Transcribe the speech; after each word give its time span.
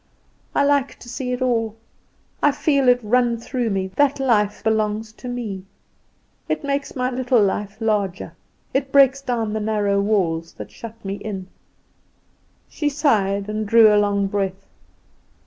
I 0.55 0.63
like 0.63 0.97
to 0.97 1.07
see 1.07 1.31
it 1.31 1.43
all; 1.43 1.75
I 2.41 2.53
feel 2.53 2.89
it 2.89 2.99
run 3.03 3.37
through 3.37 3.69
me 3.69 3.91
that 3.97 4.19
life 4.19 4.63
belongs 4.63 5.13
to 5.13 5.27
me; 5.27 5.65
it 6.49 6.63
makes 6.63 6.95
my 6.95 7.11
little 7.11 7.39
life 7.39 7.77
larger, 7.79 8.33
it 8.73 8.91
breaks 8.91 9.21
down 9.21 9.53
the 9.53 9.59
narrow 9.59 10.01
walls 10.01 10.53
that 10.53 10.71
shut 10.71 11.05
me 11.05 11.17
in." 11.17 11.49
She 12.67 12.89
sighed, 12.89 13.47
and 13.47 13.67
drew 13.67 13.93
a 13.93 13.97
long 13.97 14.25
breath. 14.25 14.65